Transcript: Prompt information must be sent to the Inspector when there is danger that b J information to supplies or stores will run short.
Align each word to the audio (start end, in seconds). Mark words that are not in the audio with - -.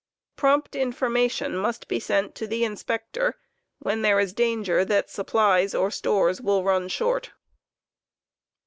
Prompt 0.35 0.75
information 0.75 1.55
must 1.55 1.87
be 1.87 1.99
sent 1.99 2.33
to 2.33 2.47
the 2.47 2.63
Inspector 2.63 3.37
when 3.77 4.01
there 4.01 4.19
is 4.19 4.33
danger 4.33 4.83
that 4.83 5.05
b 5.05 5.11
J 5.11 5.11
information 5.11 5.11
to 5.11 5.13
supplies 5.13 5.75
or 5.75 5.91
stores 5.91 6.41
will 6.41 6.63
run 6.63 6.87
short. 6.87 7.33